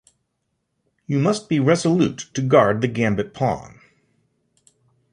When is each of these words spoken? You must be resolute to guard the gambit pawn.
You 1.05 1.19
must 1.19 1.47
be 1.47 1.59
resolute 1.59 2.31
to 2.33 2.41
guard 2.41 2.81
the 2.81 2.87
gambit 2.87 3.35
pawn. 3.35 3.81